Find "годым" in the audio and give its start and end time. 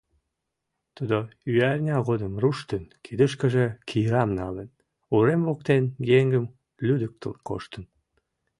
2.07-2.33